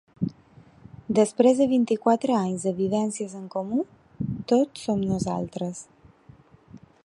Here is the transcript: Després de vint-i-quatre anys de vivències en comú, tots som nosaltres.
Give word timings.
Després 1.17 1.59
de 1.63 1.67
vint-i-quatre 1.73 2.35
anys 2.37 2.65
de 2.69 2.73
vivències 2.81 3.37
en 3.41 3.45
comú, 3.57 3.85
tots 4.53 4.87
som 4.89 5.07
nosaltres. 5.13 5.87